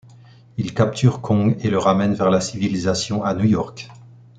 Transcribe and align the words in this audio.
Ils 0.57 0.73
capturent 0.73 1.21
Kong 1.21 1.55
et 1.63 1.69
le 1.69 1.77
ramènent 1.77 2.15
vers 2.15 2.31
la 2.31 2.41
civilisation, 2.41 3.23
à 3.23 3.35
New 3.35 3.45
York. 3.45 3.87